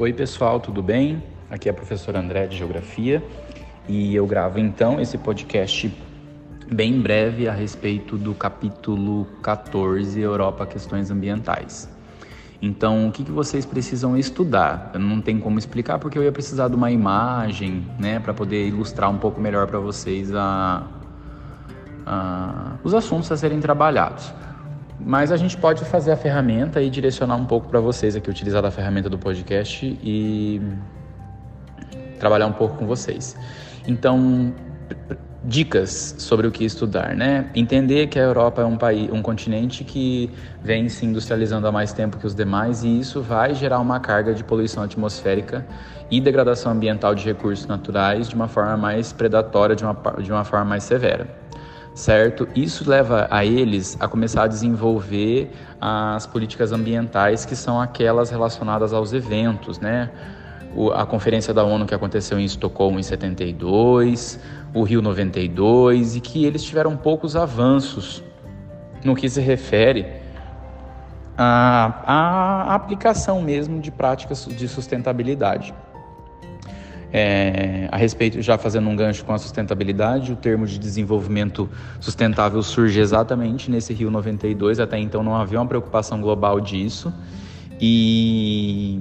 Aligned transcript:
Oi 0.00 0.12
pessoal, 0.12 0.60
tudo 0.60 0.80
bem? 0.80 1.20
Aqui 1.50 1.68
é 1.68 1.72
a 1.72 1.74
professora 1.74 2.20
André 2.20 2.46
de 2.46 2.56
Geografia 2.56 3.20
e 3.88 4.14
eu 4.14 4.24
gravo 4.28 4.60
então 4.60 5.00
esse 5.00 5.18
podcast 5.18 5.92
bem 6.70 7.00
breve 7.00 7.48
a 7.48 7.52
respeito 7.52 8.16
do 8.16 8.32
capítulo 8.32 9.26
14 9.42 10.20
Europa 10.20 10.64
Questões 10.66 11.10
Ambientais. 11.10 11.88
Então, 12.62 13.08
o 13.08 13.10
que, 13.10 13.24
que 13.24 13.32
vocês 13.32 13.66
precisam 13.66 14.16
estudar? 14.16 14.92
Eu 14.94 15.00
não 15.00 15.20
tem 15.20 15.40
como 15.40 15.58
explicar 15.58 15.98
porque 15.98 16.16
eu 16.16 16.22
ia 16.22 16.30
precisar 16.30 16.68
de 16.68 16.76
uma 16.76 16.92
imagem, 16.92 17.84
né, 17.98 18.20
para 18.20 18.32
poder 18.32 18.68
ilustrar 18.68 19.10
um 19.10 19.18
pouco 19.18 19.40
melhor 19.40 19.66
para 19.66 19.80
vocês 19.80 20.32
a, 20.32 20.86
a, 22.06 22.76
os 22.84 22.94
assuntos 22.94 23.32
a 23.32 23.36
serem 23.36 23.58
trabalhados. 23.58 24.32
Mas 25.00 25.30
a 25.30 25.36
gente 25.36 25.56
pode 25.56 25.84
fazer 25.84 26.12
a 26.12 26.16
ferramenta 26.16 26.82
e 26.82 26.90
direcionar 26.90 27.36
um 27.36 27.44
pouco 27.44 27.68
para 27.68 27.80
vocês 27.80 28.16
aqui, 28.16 28.28
utilizar 28.28 28.64
a 28.64 28.70
ferramenta 28.70 29.08
do 29.08 29.18
podcast 29.18 29.86
e 30.02 30.60
trabalhar 32.18 32.46
um 32.46 32.52
pouco 32.52 32.76
com 32.76 32.86
vocês. 32.86 33.36
Então, 33.86 34.52
dicas 35.44 36.16
sobre 36.18 36.46
o 36.46 36.50
que 36.50 36.64
estudar, 36.64 37.14
né? 37.14 37.48
Entender 37.54 38.08
que 38.08 38.18
a 38.18 38.22
Europa 38.22 38.60
é 38.60 38.64
um 38.64 38.76
país, 38.76 39.10
um 39.12 39.22
continente 39.22 39.84
que 39.84 40.30
vem 40.62 40.88
se 40.88 41.06
industrializando 41.06 41.66
há 41.66 41.72
mais 41.72 41.92
tempo 41.92 42.18
que 42.18 42.26
os 42.26 42.34
demais 42.34 42.82
e 42.82 42.98
isso 42.98 43.22
vai 43.22 43.54
gerar 43.54 43.78
uma 43.78 44.00
carga 44.00 44.34
de 44.34 44.42
poluição 44.42 44.82
atmosférica 44.82 45.64
e 46.10 46.20
degradação 46.20 46.72
ambiental 46.72 47.14
de 47.14 47.24
recursos 47.24 47.66
naturais 47.66 48.28
de 48.28 48.34
uma 48.34 48.48
forma 48.48 48.76
mais 48.76 49.12
predatória, 49.12 49.76
de 49.76 49.84
uma, 49.84 49.96
de 50.20 50.32
uma 50.32 50.44
forma 50.44 50.64
mais 50.64 50.82
severa 50.82 51.47
certo? 51.94 52.48
Isso 52.54 52.88
leva 52.88 53.26
a 53.30 53.44
eles 53.44 53.96
a 54.00 54.06
começar 54.06 54.44
a 54.44 54.46
desenvolver 54.46 55.50
as 55.80 56.26
políticas 56.26 56.72
ambientais 56.72 57.44
que 57.44 57.56
são 57.56 57.80
aquelas 57.80 58.30
relacionadas 58.30 58.92
aos 58.92 59.12
eventos, 59.12 59.78
né? 59.78 60.10
O, 60.74 60.90
a 60.90 61.06
conferência 61.06 61.52
da 61.54 61.64
ONU 61.64 61.86
que 61.86 61.94
aconteceu 61.94 62.38
em 62.38 62.44
Estocolmo 62.44 62.98
em 62.98 63.02
72, 63.02 64.38
o 64.74 64.82
Rio 64.82 65.00
92 65.00 66.16
e 66.16 66.20
que 66.20 66.44
eles 66.44 66.62
tiveram 66.62 66.96
poucos 66.96 67.34
avanços 67.34 68.22
no 69.04 69.14
que 69.14 69.28
se 69.28 69.40
refere 69.40 70.06
à, 71.36 72.02
à 72.04 72.74
aplicação 72.74 73.40
mesmo 73.40 73.80
de 73.80 73.90
práticas 73.90 74.46
de 74.46 74.68
sustentabilidade. 74.68 75.74
É, 77.12 77.88
a 77.90 77.96
respeito, 77.96 78.42
já 78.42 78.58
fazendo 78.58 78.88
um 78.88 78.94
gancho 78.94 79.24
com 79.24 79.32
a 79.32 79.38
sustentabilidade, 79.38 80.32
o 80.32 80.36
termo 80.36 80.66
de 80.66 80.78
desenvolvimento 80.78 81.68
sustentável 82.00 82.62
surge 82.62 83.00
exatamente 83.00 83.70
nesse 83.70 83.94
Rio 83.94 84.10
92. 84.10 84.78
Até 84.78 84.98
então 84.98 85.22
não 85.22 85.34
havia 85.34 85.58
uma 85.58 85.66
preocupação 85.66 86.20
global 86.20 86.60
disso. 86.60 87.12
E 87.80 89.00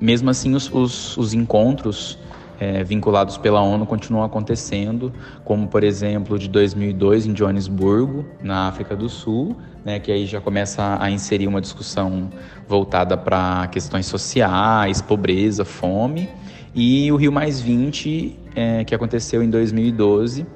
mesmo 0.00 0.30
assim, 0.30 0.54
os, 0.54 0.72
os, 0.72 1.16
os 1.16 1.34
encontros 1.34 2.18
é, 2.60 2.84
vinculados 2.84 3.38
pela 3.38 3.62
ONU 3.62 3.86
continuam 3.86 4.22
acontecendo, 4.22 5.10
como 5.44 5.66
por 5.66 5.82
exemplo 5.82 6.38
de 6.38 6.46
2002 6.48 7.26
em 7.26 7.34
Joanesburgo, 7.34 8.26
na 8.42 8.68
África 8.68 8.94
do 8.94 9.08
Sul, 9.08 9.56
né, 9.82 9.98
que 9.98 10.12
aí 10.12 10.26
já 10.26 10.42
começa 10.42 10.98
a 11.00 11.10
inserir 11.10 11.48
uma 11.48 11.60
discussão 11.60 12.28
voltada 12.68 13.16
para 13.16 13.66
questões 13.68 14.04
sociais, 14.04 15.00
pobreza, 15.00 15.64
fome, 15.64 16.28
e 16.74 17.10
o 17.10 17.16
Rio 17.16 17.32
Mais 17.32 17.60
20, 17.60 18.38
é, 18.54 18.84
que 18.84 18.94
aconteceu 18.94 19.42
em 19.42 19.48
2012 19.48 20.46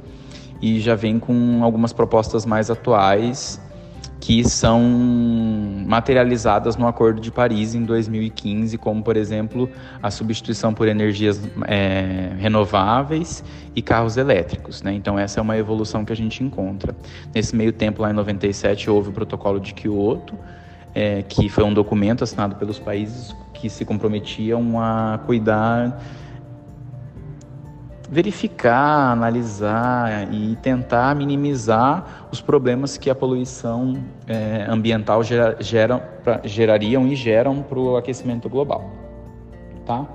e 0.61 0.79
já 0.81 0.95
vem 0.95 1.19
com 1.19 1.65
algumas 1.65 1.93
propostas 1.93 2.47
mais 2.47 2.71
atuais 2.71 3.61
que 4.25 4.43
são 4.43 4.81
materializadas 5.87 6.79
no 6.79 6.87
Acordo 6.87 7.21
de 7.21 7.31
Paris 7.31 7.75
em 7.75 7.85
2015, 7.85 8.79
como, 8.79 9.03
por 9.03 9.19
exemplo, 9.19 9.69
a 10.03 10.11
substituição 10.11 10.73
por 10.73 10.89
energias 10.89 11.43
é, 11.67 12.31
renováveis 12.39 13.45
e 13.77 13.83
carros 13.83 14.17
elétricos. 14.17 14.81
Né? 14.83 14.95
Então, 14.95 15.19
essa 15.19 15.41
é 15.41 15.43
uma 15.43 15.59
evolução 15.59 16.07
que 16.07 16.13
a 16.13 16.17
gente 16.17 16.43
encontra. 16.43 16.97
Nesse 17.35 17.55
meio 17.55 17.71
tempo, 17.71 18.01
lá 18.01 18.13
em 18.13 18.15
97, 18.15 18.89
houve 18.89 19.11
o 19.11 19.13
Protocolo 19.13 19.61
de 19.61 19.75
Kyoto, 19.75 20.35
é, 20.95 21.23
que 21.23 21.51
foi 21.51 21.65
um 21.65 21.75
documento 21.75 22.25
assinado 22.25 22.57
pelos 22.57 22.79
países 22.79 23.37
que 23.53 23.69
se 23.69 23.85
comprometiam 23.85 24.81
a 24.81 25.21
cuidar 25.27 26.03
verificar, 28.15 29.11
analisar 29.11 30.33
e 30.33 30.55
tentar 30.63 31.17
minimizar 31.17 32.29
os 32.31 32.41
problemas 32.41 32.97
que 32.97 33.11
a 33.11 33.15
poluição 33.15 33.97
é, 34.29 34.67
ambiental 34.69 35.25
gera, 35.25 35.57
geram, 35.59 36.01
pra, 36.23 36.41
gerariam 36.45 37.09
e 37.09 37.17
geram 37.17 37.61
para 37.61 37.77
o 37.77 37.97
aquecimento 37.97 38.49
global, 38.49 38.89
tá? 39.85 40.07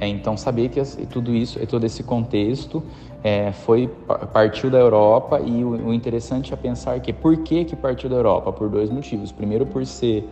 É, 0.00 0.08
então 0.08 0.36
saber 0.36 0.68
que 0.68 0.82
tudo 1.06 1.32
isso, 1.32 1.64
todo 1.68 1.86
esse 1.86 2.02
contexto 2.02 2.82
é, 3.22 3.52
foi 3.52 3.88
partiu 4.32 4.68
da 4.68 4.78
Europa 4.78 5.40
e 5.40 5.64
o, 5.64 5.88
o 5.88 5.94
interessante 5.94 6.52
é 6.52 6.56
pensar 6.56 6.98
que 6.98 7.12
por 7.12 7.36
que 7.38 7.64
que 7.64 7.76
partiu 7.76 8.10
da 8.10 8.16
Europa? 8.16 8.52
Por 8.52 8.68
dois 8.68 8.90
motivos. 8.90 9.30
Primeiro 9.30 9.64
por 9.64 9.86
ser 9.86 10.28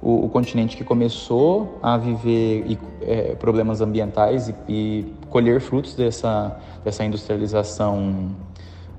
o, 0.00 0.26
o 0.26 0.28
continente 0.28 0.76
que 0.76 0.84
começou 0.84 1.78
a 1.82 1.96
viver 1.96 2.64
e, 2.66 2.78
é, 3.02 3.34
problemas 3.34 3.80
ambientais 3.80 4.48
e, 4.48 4.54
e, 4.68 5.14
colher 5.28 5.60
frutos 5.60 5.94
dessa, 5.94 6.56
dessa 6.84 7.04
industrialização 7.04 8.30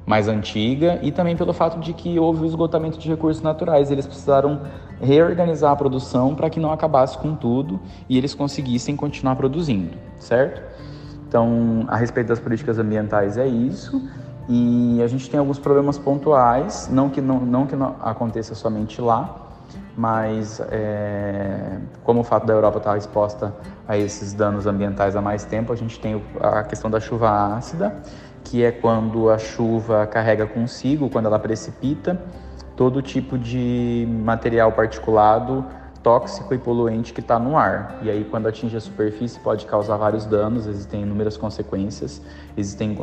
mais 0.05 0.27
antiga 0.27 0.99
e 1.03 1.11
também 1.11 1.35
pelo 1.35 1.53
fato 1.53 1.79
de 1.79 1.93
que 1.93 2.17
houve 2.19 2.43
o 2.43 2.45
esgotamento 2.45 2.97
de 2.97 3.07
recursos 3.07 3.41
naturais. 3.41 3.91
Eles 3.91 4.05
precisaram 4.05 4.61
reorganizar 4.99 5.71
a 5.71 5.75
produção 5.75 6.35
para 6.35 6.49
que 6.49 6.59
não 6.59 6.71
acabasse 6.71 7.17
com 7.17 7.35
tudo 7.35 7.79
e 8.07 8.17
eles 8.17 8.33
conseguissem 8.33 8.95
continuar 8.95 9.35
produzindo, 9.35 9.95
certo? 10.17 10.61
Então, 11.27 11.85
a 11.87 11.95
respeito 11.95 12.27
das 12.27 12.39
políticas 12.39 12.79
ambientais 12.79 13.37
é 13.37 13.47
isso. 13.47 14.01
E 14.51 14.99
a 15.03 15.07
gente 15.07 15.29
tem 15.29 15.39
alguns 15.39 15.59
problemas 15.59 15.99
pontuais, 15.99 16.89
não 16.91 17.07
que 17.07 17.21
não, 17.21 17.39
não 17.39 17.67
que 17.67 17.75
não 17.75 17.95
aconteça 18.01 18.55
somente 18.55 18.99
lá, 18.99 19.48
mas 19.97 20.61
é, 20.71 21.77
como 22.03 22.21
o 22.21 22.23
fato 22.23 22.45
da 22.45 22.53
Europa 22.53 22.77
estar 22.77 22.97
exposta 22.97 23.53
a 23.87 23.97
esses 23.97 24.33
danos 24.33 24.65
ambientais 24.65 25.15
há 25.15 25.21
mais 25.21 25.43
tempo, 25.43 25.73
a 25.73 25.75
gente 25.75 25.99
tem 25.99 26.23
a 26.39 26.63
questão 26.63 26.89
da 26.89 26.99
chuva 26.99 27.55
ácida, 27.55 27.95
que 28.43 28.63
é 28.63 28.71
quando 28.71 29.29
a 29.29 29.37
chuva 29.37 30.07
carrega 30.07 30.45
consigo, 30.47 31.09
quando 31.09 31.25
ela 31.25 31.39
precipita, 31.39 32.21
todo 32.75 33.01
tipo 33.01 33.37
de 33.37 34.07
material 34.23 34.71
particulado 34.71 35.65
tóxico 36.01 36.53
e 36.53 36.57
poluente 36.57 37.13
que 37.13 37.19
está 37.19 37.37
no 37.37 37.57
ar. 37.57 37.99
E 38.01 38.09
aí, 38.09 38.23
quando 38.23 38.47
atinge 38.47 38.75
a 38.75 38.79
superfície, 38.79 39.39
pode 39.39 39.65
causar 39.65 39.97
vários 39.97 40.25
danos, 40.25 40.65
existem 40.65 41.01
inúmeras 41.01 41.37
consequências. 41.37 42.21
Existem 42.55 42.95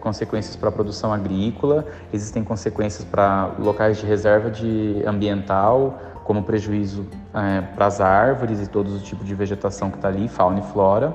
consequências 0.00 0.56
para 0.56 0.68
a 0.68 0.72
produção 0.72 1.12
agrícola, 1.12 1.84
existem 2.12 2.42
consequências 2.42 3.04
para 3.04 3.50
locais 3.58 3.98
de 3.98 4.06
reserva 4.06 4.50
de 4.50 5.02
ambiental, 5.06 5.98
como 6.30 6.44
prejuízo 6.44 7.08
é, 7.34 7.60
para 7.60 7.86
as 7.86 8.00
árvores 8.00 8.62
e 8.62 8.68
todos 8.68 8.94
os 8.94 9.02
tipos 9.02 9.26
de 9.26 9.34
vegetação 9.34 9.90
que 9.90 9.96
está 9.96 10.06
ali, 10.06 10.28
fauna 10.28 10.60
e 10.60 10.62
flora, 10.62 11.12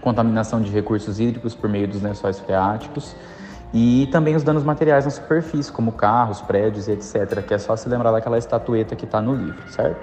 contaminação 0.00 0.62
de 0.62 0.72
recursos 0.72 1.20
hídricos 1.20 1.54
por 1.54 1.68
meio 1.68 1.86
dos 1.86 2.00
lençóis 2.00 2.38
freáticos 2.38 3.14
e 3.74 4.08
também 4.10 4.34
os 4.34 4.42
danos 4.42 4.64
materiais 4.64 5.04
na 5.04 5.10
superfície, 5.10 5.70
como 5.70 5.92
carros, 5.92 6.40
prédios 6.40 6.88
etc., 6.88 7.44
que 7.46 7.52
é 7.52 7.58
só 7.58 7.76
se 7.76 7.90
lembrar 7.90 8.10
daquela 8.10 8.38
estatueta 8.38 8.96
que 8.96 9.04
está 9.04 9.20
no 9.20 9.34
livro, 9.34 9.70
certo? 9.70 10.00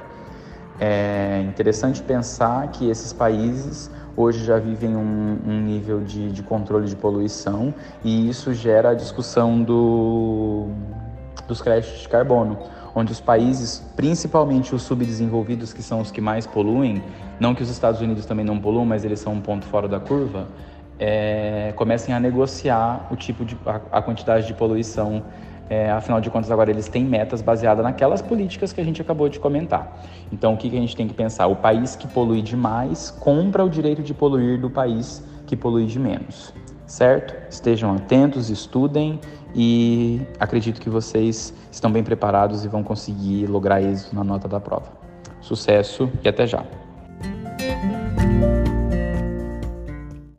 É 0.80 1.44
interessante 1.50 2.04
pensar 2.04 2.68
que 2.68 2.88
esses 2.88 3.12
países 3.12 3.90
hoje 4.16 4.46
já 4.46 4.60
vivem 4.60 4.96
um, 4.96 5.40
um 5.44 5.60
nível 5.60 6.02
de, 6.02 6.32
de, 6.32 6.44
controle 6.44 6.86
de 6.86 6.96
poluição 6.96 7.74
e 8.04 8.30
isso 8.30 8.54
gera 8.54 8.92
a 8.92 8.94
discussão 8.94 9.64
do, 9.64 10.68
dos 11.48 11.64
créditos 11.64 12.02
de 12.02 12.08
carbono 12.08 12.60
onde 12.96 13.12
os 13.12 13.20
países, 13.20 13.84
principalmente 13.96 14.74
os 14.74 14.84
subdesenvolvidos, 14.84 15.74
que 15.74 15.84
são 15.84 16.00
os 16.00 16.10
que 16.10 16.22
mais 16.22 16.48
poluem, 16.48 17.04
não 17.40 17.54
que 17.54 17.62
os 17.62 17.70
Estados 17.70 18.00
Unidos 18.00 18.26
também 18.26 18.46
não 18.46 18.58
poluam, 18.58 18.86
mas 18.86 19.04
eles 19.04 19.20
são 19.20 19.34
um 19.34 19.42
ponto 19.42 19.66
fora 19.66 19.88
da 19.88 20.00
curva, 20.00 20.48
é, 20.98 21.74
comecem 21.76 22.16
a 22.16 22.20
negociar 22.20 23.08
o 23.12 23.18
tipo 23.18 23.44
de 23.44 23.58
a, 23.66 23.82
a 23.98 24.02
quantidade 24.02 24.48
de 24.48 24.54
poluição. 24.54 25.24
É, 25.68 25.90
afinal 25.90 26.22
de 26.22 26.30
contas, 26.30 26.52
agora 26.52 26.70
eles 26.70 26.88
têm 26.88 27.04
metas 27.04 27.42
baseadas 27.42 27.84
naquelas 27.84 28.22
políticas 28.22 28.72
que 28.72 28.80
a 28.80 28.84
gente 28.84 29.02
acabou 29.02 29.28
de 29.28 29.40
comentar. 29.40 30.00
Então, 30.32 30.54
o 30.54 30.58
que, 30.58 30.70
que 30.70 30.78
a 30.78 30.80
gente 30.80 30.96
tem 30.96 31.08
que 31.08 31.14
pensar? 31.16 31.48
O 31.48 31.56
país 31.56 31.96
que 31.96 32.08
polui 32.08 32.44
demais 32.44 33.10
compra 33.10 33.66
o 33.66 33.70
direito 33.70 34.04
de 34.04 34.14
poluir 34.14 34.62
do 34.62 34.70
país 34.70 35.26
que 35.48 35.56
polui 35.56 35.88
de 35.88 36.00
menos 36.00 36.54
certo? 36.86 37.36
Estejam 37.50 37.94
atentos, 37.96 38.50
estudem 38.50 39.20
e 39.54 40.22
acredito 40.40 40.82
que 40.82 40.90
vocês 40.90 41.54
estão 41.72 41.92
bem 41.92 42.04
preparados 42.04 42.66
e 42.66 42.68
vão 42.68 42.84
conseguir 42.84 43.48
lograr 43.48 43.82
êxito 43.82 44.16
na 44.16 44.24
nota 44.24 44.48
da 44.48 44.60
prova. 44.60 44.92
Sucesso 45.42 46.10
e 46.24 46.28
até 46.28 46.46
já! 46.46 46.64